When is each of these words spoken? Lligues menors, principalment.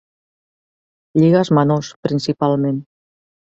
Lligues 1.21 1.53
menors, 1.59 1.93
principalment. 2.09 2.85